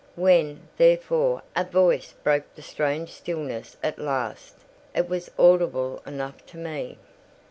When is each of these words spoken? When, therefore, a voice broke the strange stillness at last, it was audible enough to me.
When, 0.15 0.67
therefore, 0.77 1.43
a 1.55 1.63
voice 1.63 2.13
broke 2.23 2.55
the 2.55 2.63
strange 2.63 3.09
stillness 3.11 3.77
at 3.83 3.99
last, 3.99 4.55
it 4.95 5.07
was 5.07 5.29
audible 5.37 6.01
enough 6.07 6.43
to 6.47 6.57
me. 6.57 6.97